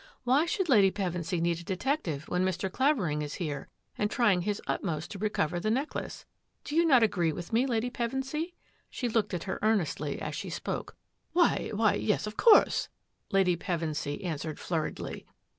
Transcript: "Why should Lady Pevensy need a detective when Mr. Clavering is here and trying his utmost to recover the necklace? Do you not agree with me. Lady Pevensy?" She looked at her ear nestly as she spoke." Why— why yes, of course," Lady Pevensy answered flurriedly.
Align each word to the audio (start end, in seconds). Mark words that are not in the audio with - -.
"Why 0.23 0.47
should 0.47 0.67
Lady 0.67 0.89
Pevensy 0.89 1.39
need 1.39 1.59
a 1.59 1.63
detective 1.63 2.27
when 2.27 2.43
Mr. 2.43 2.71
Clavering 2.71 3.21
is 3.21 3.35
here 3.35 3.67
and 3.99 4.09
trying 4.09 4.41
his 4.41 4.59
utmost 4.65 5.11
to 5.11 5.19
recover 5.19 5.59
the 5.59 5.69
necklace? 5.69 6.25
Do 6.63 6.75
you 6.75 6.85
not 6.85 7.03
agree 7.03 7.31
with 7.31 7.53
me. 7.53 7.67
Lady 7.67 7.91
Pevensy?" 7.91 8.55
She 8.89 9.07
looked 9.07 9.31
at 9.35 9.43
her 9.43 9.59
ear 9.61 9.75
nestly 9.75 10.19
as 10.19 10.33
she 10.33 10.49
spoke." 10.49 10.95
Why— 11.33 11.69
why 11.75 11.93
yes, 11.93 12.25
of 12.25 12.35
course," 12.35 12.89
Lady 13.31 13.55
Pevensy 13.55 14.23
answered 14.25 14.57
flurriedly. 14.57 15.25